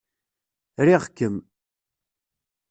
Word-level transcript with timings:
Riɣ-kem! 0.85 1.35